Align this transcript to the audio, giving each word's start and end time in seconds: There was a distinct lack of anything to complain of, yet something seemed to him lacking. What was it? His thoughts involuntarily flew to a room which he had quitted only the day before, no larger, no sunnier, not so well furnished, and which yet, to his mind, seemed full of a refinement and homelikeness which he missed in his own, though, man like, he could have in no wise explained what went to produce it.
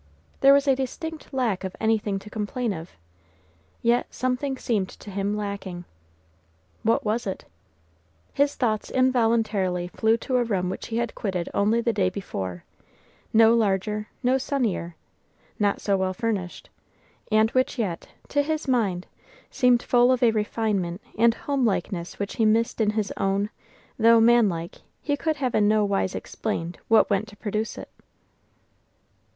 There 0.39 0.51
was 0.55 0.67
a 0.67 0.75
distinct 0.75 1.31
lack 1.31 1.63
of 1.63 1.75
anything 1.79 2.17
to 2.17 2.29
complain 2.31 2.73
of, 2.73 2.89
yet 3.83 4.07
something 4.09 4.57
seemed 4.57 4.89
to 4.89 5.11
him 5.11 5.37
lacking. 5.37 5.85
What 6.81 7.05
was 7.05 7.27
it? 7.27 7.45
His 8.33 8.55
thoughts 8.55 8.89
involuntarily 8.89 9.89
flew 9.89 10.17
to 10.17 10.37
a 10.37 10.43
room 10.43 10.71
which 10.71 10.87
he 10.87 10.97
had 10.97 11.13
quitted 11.13 11.49
only 11.53 11.81
the 11.81 11.93
day 11.93 12.09
before, 12.09 12.63
no 13.31 13.53
larger, 13.53 14.07
no 14.23 14.39
sunnier, 14.39 14.95
not 15.59 15.79
so 15.81 15.97
well 15.97 16.15
furnished, 16.15 16.71
and 17.31 17.51
which 17.51 17.77
yet, 17.77 18.07
to 18.29 18.41
his 18.41 18.67
mind, 18.67 19.05
seemed 19.51 19.83
full 19.83 20.11
of 20.11 20.23
a 20.23 20.31
refinement 20.31 20.99
and 21.15 21.35
homelikeness 21.35 22.17
which 22.17 22.37
he 22.37 22.43
missed 22.45 22.81
in 22.81 22.89
his 22.89 23.13
own, 23.17 23.51
though, 23.99 24.19
man 24.19 24.49
like, 24.49 24.81
he 25.03 25.15
could 25.15 25.35
have 25.35 25.53
in 25.53 25.67
no 25.67 25.85
wise 25.85 26.15
explained 26.15 26.79
what 26.87 27.11
went 27.11 27.27
to 27.27 27.37
produce 27.37 27.77
it. 27.77 27.89